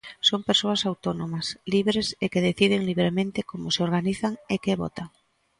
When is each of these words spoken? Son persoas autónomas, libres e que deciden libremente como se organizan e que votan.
Son 0.29 0.41
persoas 0.49 0.81
autónomas, 0.89 1.47
libres 1.73 2.07
e 2.23 2.25
que 2.31 2.45
deciden 2.49 2.81
libremente 2.89 3.39
como 3.49 3.67
se 3.75 3.81
organizan 3.87 4.33
e 4.53 4.55
que 4.63 4.79
votan. 4.83 5.07